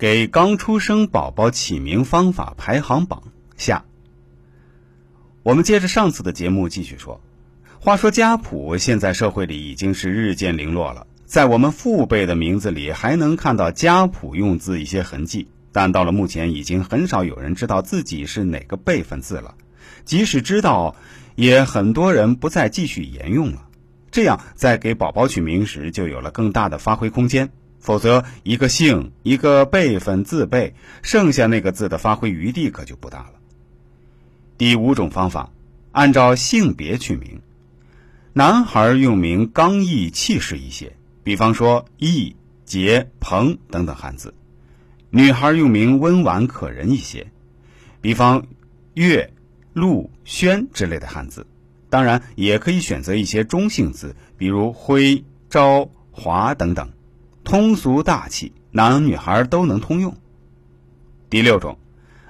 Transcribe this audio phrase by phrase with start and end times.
[0.00, 3.22] 给刚出生宝宝起名方法排行榜
[3.58, 3.84] 下。
[5.42, 7.20] 我们接着上次的节目继续说。
[7.80, 19.54] 话说家谱现在社会里已经是日渐零落了，在我们父辈的名字里还能看到家谱用字一些痕迹，但到了目前已经很少有人知道自己是哪个辈分字了。
[20.06, 20.96] 即使知道，
[21.34, 23.66] 也很多人不再继续沿用了。
[24.10, 27.50] 这样在给宝宝取名时就有了更大的发挥空间。
[27.80, 33.32] 否则，一个姓、一个辈分字辈，剩下那个字的发挥余地可就不大了。
[34.58, 35.50] 第五种方法，
[35.90, 37.40] 按照性别取名。
[38.34, 40.92] 男孩用名刚毅气势一些，
[41.24, 44.34] 比方说义、杰、鹏等等汉字；
[45.08, 47.32] 女孩用名温婉可人一些，
[48.00, 48.46] 比方
[48.94, 49.32] 月、
[49.72, 51.46] 陆、轩之类的汉字。
[51.88, 56.90] 当然，也可以选择一些中性字，比如辉、昭、华等等。
[57.50, 60.14] 通俗大气，男女孩都能通用。
[61.28, 61.76] 第六种，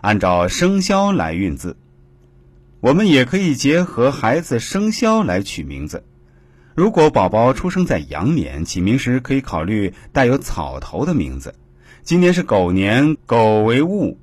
[0.00, 1.76] 按照生肖来运字，
[2.80, 6.02] 我们也可以结合孩子生肖来取名字。
[6.74, 11.54] 如果宝宝出生在羊年，起名时可以考虑带有草头的名字。
[12.02, 14.16] 今年是狗年，狗为戊，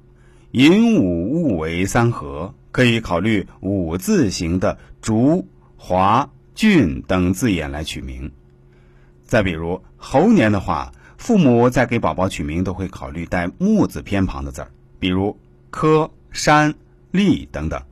[0.50, 8.31] 寅午戊为三合，可以考虑五字形的竹、华、俊等字眼来取名。
[9.28, 15.38] 再比如猴年的话，父母在给宝宝取名都会考虑带木字偏旁的字儿，比如
[15.69, 16.73] 柯、山、
[17.11, 17.84] 立等等。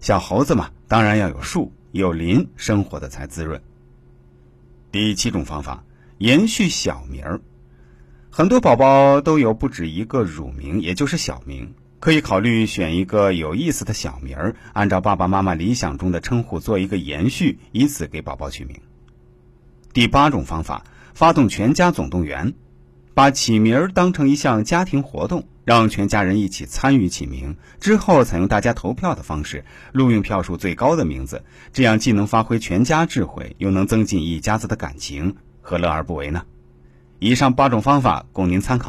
[0.00, 3.60] 小猴子嘛，当然要有树、有林，生活的才滋润。
[4.92, 5.82] 第七种方法，
[6.18, 7.40] 延续小名儿。
[8.30, 18.80] 很多宝宝都有不止一个乳名，也就是小名，可以考虑选一个有意思的小名儿，按照爸爸妈妈理想中的称呼做一个延续，以此给宝宝取名。
[19.94, 20.82] 第八种方法，
[21.14, 22.54] 发动全家总动员，
[23.14, 36.42] 把起名儿当成一项家庭活动，让全家人一起参与起名，之后采用大家投票的方式，录用票数最高的名字，这样既能发挥全家智慧，又能增进一家子的感情，何乐而不为呢？
[37.20, 38.82] 以上八种方法供您参考。